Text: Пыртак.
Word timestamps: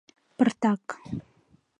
Пыртак. 0.37 0.83